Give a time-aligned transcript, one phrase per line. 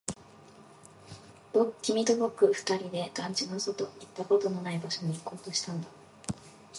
[1.83, 5.87] 君と僕二人で団地の外、行ったことのない場所に行こうとしたんだ